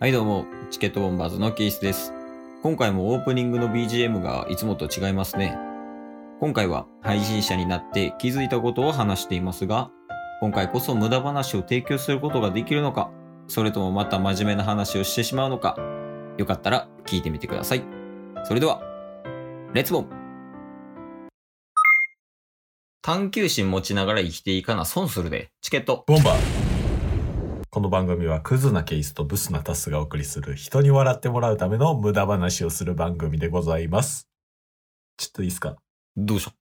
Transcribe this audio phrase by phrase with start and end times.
[0.00, 2.14] はいどうも、チケットボンバーズのケースです。
[2.62, 5.58] 今回もオープニングの BGM がいつもと違いますね。
[6.40, 9.90] 今回は配信者になって気づいたことを話していますが、
[10.40, 13.10] 今回こそ無駄話を提供することができるのか、
[13.46, 15.76] それともまた真面目な話をしてしまうのか、
[16.38, 17.82] よかったら聞いてみてください。
[18.44, 18.80] それでは、
[19.74, 20.08] レッツボン
[23.02, 26.04] 探求心持ちながら生きていかな損するで、チケット。
[26.06, 26.69] ボンバー
[27.80, 34.28] この番組はクズなケースとブスなタスがお送りする人に笑ってもらうための無駄話をする番組でございます。
[35.16, 35.76] ちょっといいですか？
[36.14, 36.52] どうした？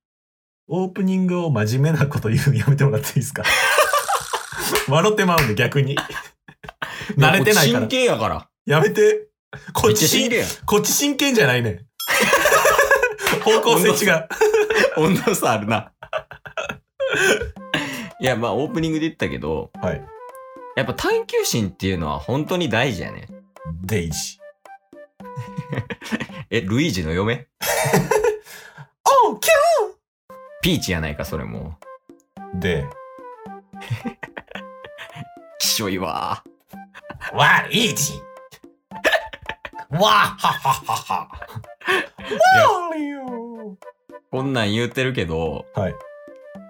[0.70, 3.44] オープニングを真面目なこと言うのやめてもらっていいですか？
[4.88, 5.98] 笑ってまうんで逆に。
[7.18, 7.88] 慣れてないから真。
[7.90, 8.48] 剣やから。
[8.66, 9.27] やめて。
[9.74, 10.46] こめっち真剣。
[10.66, 11.80] こっち真剣じゃないねん。
[13.44, 14.27] 方向性違う。
[14.96, 15.91] 温度差あるな。
[18.22, 20.02] いや、まあ、オープニングで言ったけど、はい。
[20.80, 23.28] やっぱ探求心っていうのは本当に大事やね。
[23.84, 24.40] デイジ。
[26.50, 27.48] え、ルイージの嫁？
[29.27, 29.49] おう、キ
[30.62, 32.90] ピーチやないか、それもュで、う。
[35.60, 36.46] きしょいわ。
[37.34, 38.21] わ、イージ。
[39.90, 41.16] わ、はははは。
[41.20, 43.77] わーよ
[44.32, 45.96] こんなん言うてるけど、はい。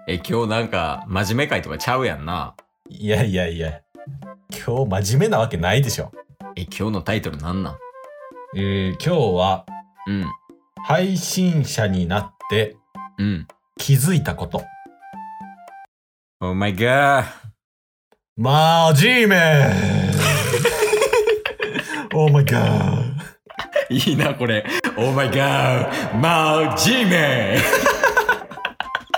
[0.08, 2.56] え、今日なんか、真面目会とかちゃうやんな。
[2.88, 3.82] いやいやいや。
[4.50, 6.12] 今日真面目なわけないでしょ。
[6.56, 7.76] え、今日のタイトルなんなん？
[8.56, 9.64] えー、今日は
[10.06, 10.26] うん。
[10.84, 12.76] 配信者になって
[13.18, 13.46] うん。
[13.78, 14.64] 気づいたこと。
[16.40, 17.24] Oh my god.
[18.36, 19.72] マジメ
[22.14, 23.10] オーマイガー。
[23.90, 24.64] いいな、これ。
[24.96, 26.16] Oh my god.
[26.16, 27.58] マジメ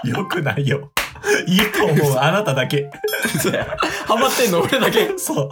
[0.05, 0.91] よくないよ。
[1.47, 2.19] いいと思う。
[2.19, 2.91] あなただけ。
[4.07, 5.17] ハマってんの俺だけ。
[5.19, 5.51] そう。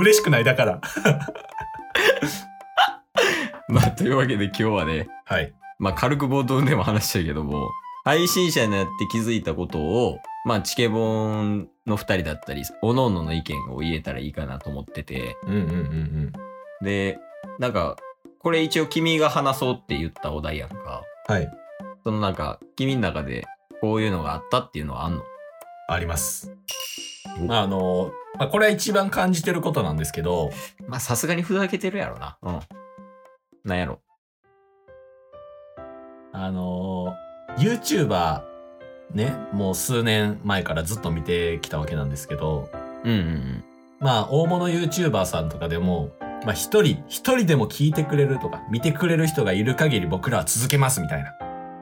[0.00, 0.80] 嬉しくないだから。
[3.68, 5.52] まあ、というわけで今日はね、はい。
[5.78, 7.68] まあ軽く冒頭でも話したけども、
[8.04, 16.32] 配信者になって気づいたことを、まあチケボンの二人だったり、おののの意見を言えたらいいかなと思ってて、うんうんうん
[16.82, 17.18] で、
[17.58, 17.96] なんか、
[18.38, 21.02] これ一応君が話そうって言ったお題やんか。
[21.28, 21.34] うん。
[21.34, 21.50] はい。
[22.04, 23.44] そのなんか、君の中で
[23.80, 25.22] こういうのがあったっていうのはあんの？
[25.88, 26.52] あります。
[27.48, 30.50] あ、あの、まあ、これは一番感じてることなんですけど、
[30.86, 32.38] まあさすがにふざけてるやろな。
[32.42, 32.60] うん。
[33.64, 34.00] なんやろ。
[36.32, 37.14] あの、
[37.58, 38.42] YouTuber、
[39.14, 42.68] ね、もう数年前からずっと見てきたわけなんですけど、
[43.04, 43.64] うんうんうん。
[44.00, 46.10] まあ、大物 YouTuber さんとかでも、
[46.44, 51.32] まあ、一人、一人でも聞いてくれるとか、見てくれる人がいる限り僕らは続けますみたいな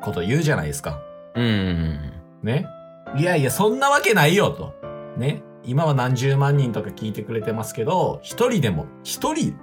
[0.03, 1.00] こと言うじゃないですか。
[1.34, 2.12] うんうんうん。
[2.42, 2.66] ね。
[3.16, 4.75] いやいや、そんなわけないよと。
[5.16, 5.42] ね。
[5.62, 9.56] 今は何十万人とか聞いてくれてますけど、一人でも、一人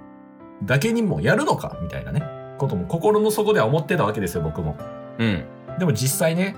[0.64, 1.76] だけにもやるのか？
[1.82, 2.24] みたいなね。
[2.58, 4.76] ことも心の底では思ってたわけですよ、僕も。
[5.18, 5.44] うん。
[5.78, 6.56] でも実際ね、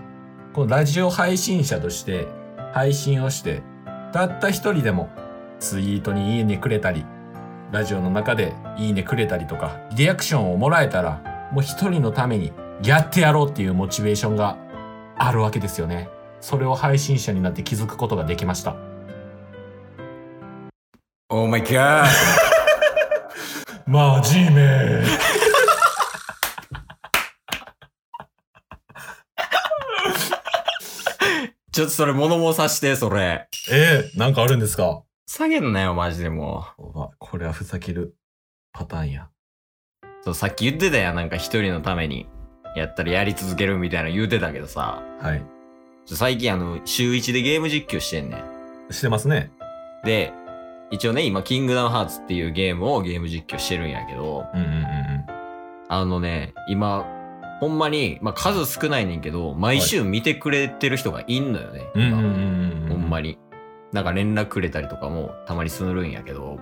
[0.53, 2.27] このラジオ配信者として
[2.73, 3.63] 配信をして、
[4.13, 5.11] たった一人でも
[5.59, 7.05] ツイートにいいねくれたり、
[7.73, 11.21] ラジオの中でいいねくれたりとか、リアクションをもらえたら、
[11.53, 12.53] もう一人のために
[12.83, 14.59] やってやろうっていうモチベーションが
[15.17, 16.09] あるわけですよね。
[16.45, 18.77] それを配信者になって気づくことができました。
[21.31, 22.05] Oh my god.
[23.87, 25.03] マジめ
[31.73, 33.49] ちょっとそれ物申さして、それ。
[33.73, 35.03] えー、なんかあるんですか？
[35.27, 38.17] 下げんなよ、マジでもうわこれはふざける
[38.75, 39.31] パターンや。
[40.03, 40.07] う。
[40.23, 42.29] そう、さっき言ってたやん、なんか一人のために、
[42.77, 45.54] やったらやり続けるみたいな言うてたけどさ、はい。
[46.07, 48.43] 最近あの、週一でゲーム実況してんね
[48.91, 49.51] してますね。
[50.03, 50.07] ん。
[50.07, 50.33] で、
[50.91, 55.25] 一応ね、今、キングダムハーツっていうゲームをゲーム実況してるんやけど、うんうんうんうん。
[55.89, 57.07] あのね、今、
[57.61, 61.83] ほんまに、まあ、数少ないねんけど、毎週見てくれてる人がいんのよね。
[61.95, 62.89] 今うんうんうんうん。
[62.91, 63.39] ほんまに。
[63.93, 66.59] なんか連絡くれたりとかもたまにするんやけど、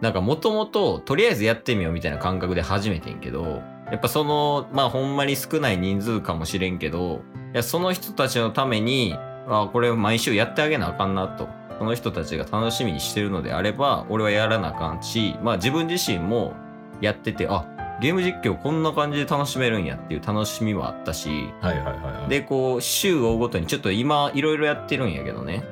[0.00, 3.60] なんかもともととりあえずやってみようみたいな感覚で始めてんけど、
[3.90, 7.22] やっぱその、まあほんまに少ない人数かもしれんけど、
[7.54, 9.16] いやその人たちのために、
[9.48, 11.48] あこれ毎週やってあげなあかんなと。
[11.78, 16.54] その人たちが楽しみにしてるのであれば、俺はやらなあかんし、まあ自分自身も
[17.00, 17.66] やってて、あ、
[18.00, 22.28] ゲーム実況こんな感じで楽しめるんやっていう楽しみはあったし、はいはいはいはい。
[22.28, 25.64] で、こう、週を追うごとにちょっと今、いろいろやってるんやけどね。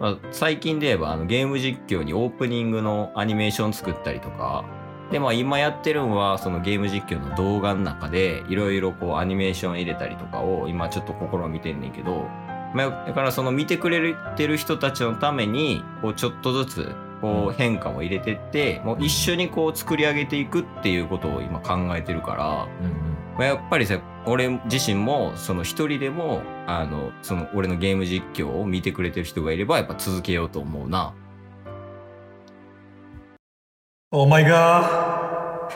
[0.00, 4.64] まあ、最近で言えば、あの、ゲーム実況にオープニングのアニメーション作ったりとか、
[5.10, 12.26] で、まあ今やってるんは、そのゲーム実況の動画の中で、いろいろこう、アニメーション入れたりとかを、今ちょっと試みてんねんけど、
[12.74, 22.68] まあ、だからその見てくれてる人たちのために、こう、ちょっとずつこう変化も入れてってもう一緒にこう作り上げていくっていうことを今考えてるから。
[23.36, 31.14] まあやっぱりさ俺自身もその一人でもあのその俺のゲーム実況を見てくれてる人がいればやっぱ続けようと思うな。
[34.10, 35.68] オーマイガ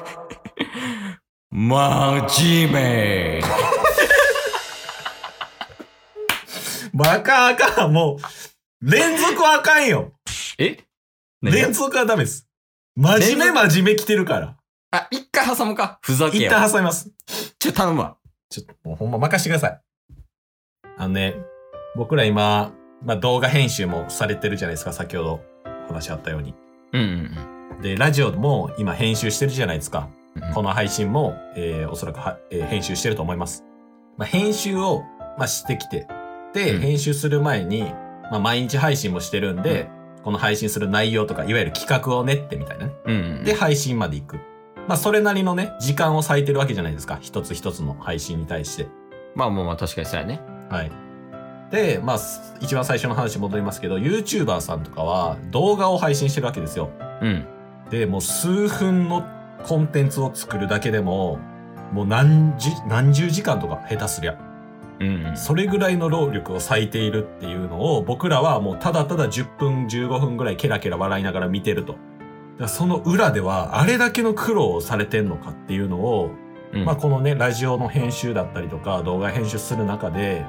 [1.50, 3.46] マジメー
[6.94, 10.12] バカあかんもう、連続はあかんよ
[10.56, 10.78] え
[11.42, 12.48] 連続はダメです。
[12.96, 14.56] 真面目真面目来てるから。
[14.92, 16.50] あ、一回挟むかふざけ一よ。
[16.50, 17.10] 旦挟みます。
[17.58, 18.16] ちょ、頼むわ。
[18.48, 19.80] ちょっともうほんま任してください。
[20.96, 21.34] あのね、
[21.96, 22.72] 僕ら今、
[23.04, 25.40] まあ動画編集もされてるじゃないですか、先ほど
[25.84, 26.54] お話あったように。
[26.94, 30.08] うんうんで、ラジオも今編集してるじゃないですか。
[30.36, 30.54] うん。
[30.54, 33.64] この配信も、えーおそらくは、えー編集してると思います。
[34.16, 35.02] まあ、編集を、
[35.38, 36.06] まあ、してきて、
[36.54, 37.82] で、うん編集する前に、
[38.30, 39.88] まあ、毎日配信もしてるんで、
[40.22, 42.92] この配信する内容とか、いわゆる企画を練ってみたいなね。
[43.06, 43.44] うんうん。
[43.44, 44.36] で、配信まで行く。
[44.88, 47.18] まあ、それなりのね、時間を割いてるわけじゃないですか。
[47.20, 48.88] 一つ一つの配信に対して。
[49.34, 50.40] まあまあまあ確かにそうやね。
[50.68, 50.90] はい。
[51.70, 56.90] で、まあ、す一番最初の話戻りますけど、YouTuber さんとかは動画を配信してるわけですよ。
[57.22, 57.46] うん。
[57.92, 59.22] で、もう数分の
[59.64, 61.38] コンテンツを作るだけでも、
[61.92, 64.38] もう何十、何十時間とか下手すりゃ。
[64.98, 65.36] うんうん。
[65.36, 71.96] それぐらいの労力を割いているっていうのを僕らはもうただただ10分15分ぐらいケラケラ笑いながら見てると。
[72.58, 76.30] だその裏ではあれだけの苦労をされてんのかっていうのを、
[76.72, 80.46] うんまあこのね、ラジオの編集だったりとか動画編集する中で、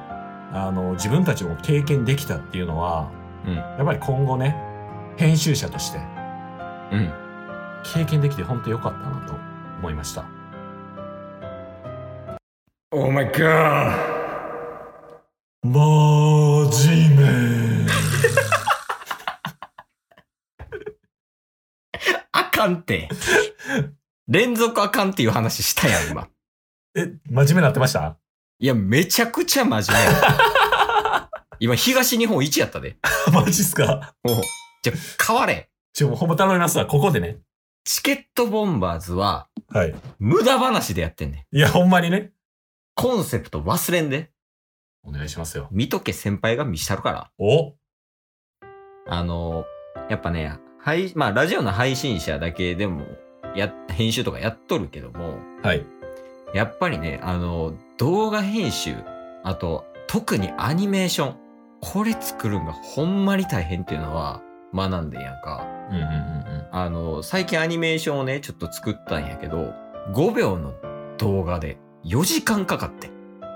[0.54, 3.12] あの、自分たちも経験できたっていうのは、
[3.46, 3.56] うん。
[3.56, 4.56] やっぱり今後ね、
[5.18, 6.00] 編集者として
[6.94, 7.23] うん。
[7.84, 9.34] 経験できて本当良かったなと
[9.80, 10.26] 思いました。
[12.92, 14.12] Oh my god!
[15.66, 17.88] マジメ
[22.32, 23.10] あかんって。
[24.28, 26.28] 連続あかんっていう話したやん、今。
[26.96, 28.18] え、真面目なってました？
[28.60, 31.30] いや、めちゃくちゃ真面目や。
[31.60, 32.98] 今、東日本一やったで。
[33.34, 34.14] マジっすか？
[34.24, 34.42] もう、
[34.84, 34.94] じゃ、
[35.26, 35.70] 変われ。
[35.94, 36.86] ちょ、もうほんま頼みますわ。
[36.86, 37.38] ここでね。
[37.84, 39.96] チケットボンバーズは、はい。
[40.20, 41.58] 無駄話でやってんねん。
[41.58, 42.32] いや、ほんまにね。
[42.96, 44.32] コンセプト忘れんで。
[45.04, 45.68] お願いしますよ。
[45.72, 47.32] 見とけ先輩が見したるから。
[47.38, 47.74] お
[49.08, 49.66] あの、
[50.10, 53.06] やっぱね、配、まあ、ラジオの配信者だけでも、
[53.56, 55.86] や、編集とかやっとるけども、はい。
[56.54, 58.96] やっぱりね、あの、動画編集、
[59.44, 61.38] あと、特にアニメーション、
[61.82, 64.42] これ作るんがほんまに大変っていうのは
[64.74, 65.66] 学んでんやんか。
[65.90, 66.68] うんうんうんうん。
[66.72, 69.74] あの、最近アニメーションをね、ちょっと作ったんやけど、
[70.14, 70.74] 5秒の
[71.18, 73.10] 動画で4時間かかって、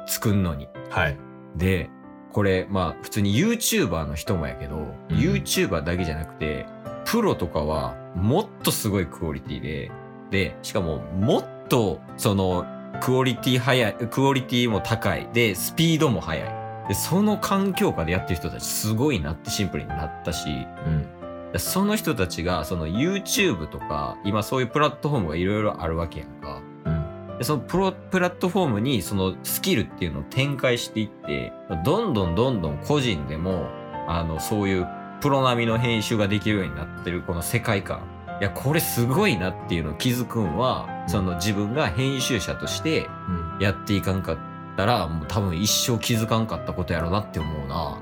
[0.05, 0.67] 作んのに。
[0.89, 1.17] はい。
[1.55, 1.89] で、
[2.31, 6.65] これ、まあ、普通に YouTuber の人もやけど、うん YouTuber だけじゃなくて、
[7.05, 9.91] プロとかはもっとすごいクオリティで、
[10.29, 12.65] で、しかももっと、その、
[13.01, 15.27] クオリティ早い、クオリティも高い。
[15.33, 16.66] で、スピードも速い。
[16.87, 20.49] で、その環境下でやってる人たちすごいなってシンプルになったし、
[20.85, 21.07] うん。
[21.51, 26.61] でその人たちが、その YouTube とか、今そういうプラットフォームがいろいろあるわけやんか。
[26.85, 27.07] うん。
[27.37, 31.53] でそのプロプラットフォームにそのスキルっていうのを展開していって
[31.85, 33.69] どんどんどんどん個人でも
[34.07, 34.87] あのそういう
[35.21, 38.01] プロ並みの編集ができるようになってるこの世界観
[38.39, 43.47] いやこれすごいなっていうのを気づくんはその自分が編集者としてうん。
[43.59, 44.37] やっていかんかっ
[44.77, 47.99] たらもう多分一生気づかんかったことやろなって思うな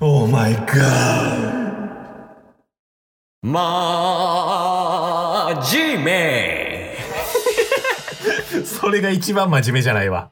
[0.00, 1.64] オーマイガー
[3.42, 6.96] まーじめ
[8.64, 10.30] それが一番真面目じゃないわ。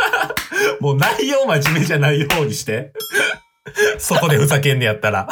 [0.80, 2.92] もう内容真面目じゃないようにして。
[3.98, 5.28] そこでふざけんねやったら。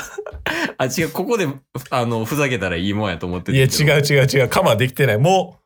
[0.77, 1.49] あ違うここで
[1.91, 4.49] あのふざけたらいいもんやと思っていや、う違う違う違う。
[4.49, 5.19] カバーできてない。
[5.19, 5.65] もう、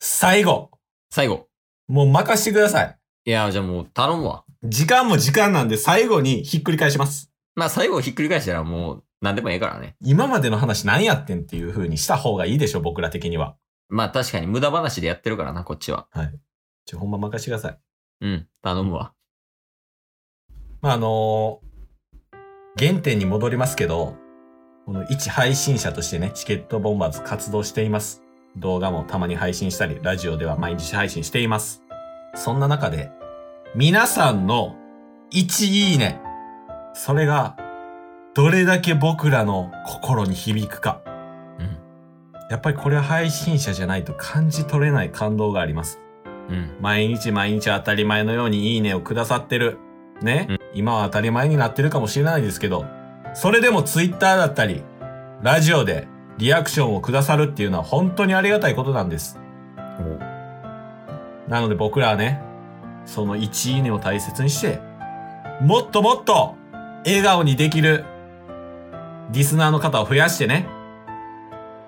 [0.00, 0.70] 最後。
[1.10, 1.47] 最後
[1.88, 2.98] もう任してください。
[3.24, 7.32] いやじゃあもう頼むわ時間も時間なんで最後にひっくり返します。
[7.54, 9.96] まあ最後ひっくり返したらもう何でもええからね。
[10.00, 13.56] 今までの話何やってんっていう風にした方がいいでしょ、僕ら的には。
[13.88, 16.06] まあ確かに無駄話でやってるからな、こっちは。
[16.86, 17.78] ちょ、ほんま任してください。
[18.20, 19.12] うん、頼むわ。
[20.80, 21.68] まあ、あのー
[22.78, 24.14] 原点に戻りますけど、
[24.86, 28.22] この一配信者としてね、チケットボンバーズ活動しています。
[28.60, 31.82] 動画もたまに配信したり、ラジオでは毎日配信しています。
[32.34, 33.10] そんな中で、
[33.74, 34.76] 皆さんの
[35.32, 36.20] 1いいね、
[36.94, 37.56] それが、
[38.34, 41.02] どれだけ僕らの心に響くか。
[41.58, 41.78] うん、
[42.50, 46.00] やっぱりこれは配信者じゃないと感じ取れない感動があります。
[46.48, 49.78] うん、毎日毎日当たり前のようにいいねをくださってる。
[50.22, 52.86] ね、うん今は当たり前になってるかもしれないですけど、
[53.34, 54.82] それでもツイッターだったり、
[55.42, 56.08] ラジオで
[56.38, 59.38] リアクションをくださるっていうのは本当にありがたいことなんです。
[61.48, 62.40] なので僕らはね、
[63.04, 64.80] その1いいねを大切にして、
[65.60, 66.54] もっともっと
[67.04, 68.04] 笑顔にできる
[69.30, 70.68] リスナーの方を増やしてね、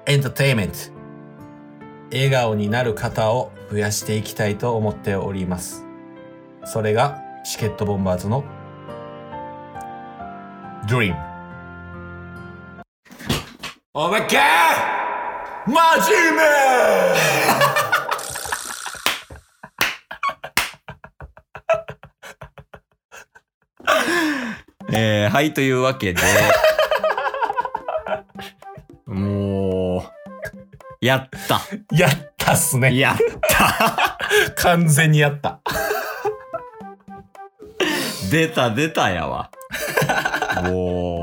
[0.07, 0.79] エンターテイメント、
[2.11, 5.87] 笑顔になる方を増やしていきたいと思っております。
[6.65, 8.45] それがチケットボンバーズの
[10.87, 11.30] Dream。
[13.93, 14.39] おまけ
[15.67, 16.43] マジメ
[24.97, 26.23] えー、はい、というわけで、
[29.07, 30.03] もう、
[31.05, 31.61] やった。
[31.93, 32.97] やったっすね。
[32.97, 33.17] やっ
[33.49, 34.19] た。
[34.55, 35.59] 完全にやった。
[38.31, 39.51] 出た出たやわ。
[40.63, 41.20] もう、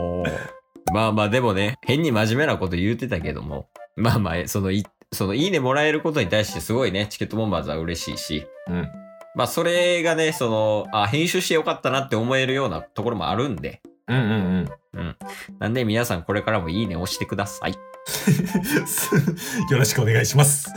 [0.97, 8.89] まあまあでもね、変に真面目なこと言うてたけども、まあまあ、そのい、そのいいねもらえることに対してすごいね、チケットボンバーズは嬉しいし、うん。
[9.35, 15.15] まあそれがね、その、あ、編集してよかったなって思えるようなところもあるんで、うんうんうん。
[15.59, 17.73] なんで皆さんこれからもいいね押してください。
[17.73, 17.77] うん。
[19.71, 20.67] よろしくお願いします。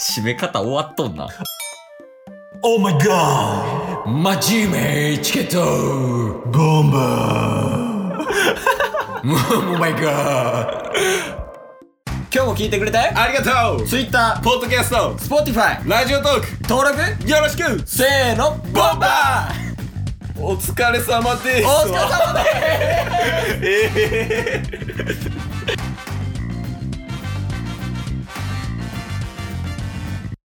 [0.00, 1.28] 締め方終わっとんな。
[2.62, 3.91] Oh my god!
[4.04, 6.50] 真面目チケット。
[6.50, 8.22] ボンバー。
[9.24, 9.78] Oh!
[12.34, 13.86] 今日も聞いてくれてありがとう。
[13.86, 15.14] Twitter、ポッドキャスト。
[15.14, 16.46] Spotify、ラジオトーク。
[16.68, 17.30] 登録。
[17.30, 17.86] よろしく。
[17.86, 20.42] せーの、ボンバー。
[20.42, 21.66] お疲れ様です。
[21.66, 22.56] お疲れ様です。
[23.62, 24.62] え
[25.28, 25.31] え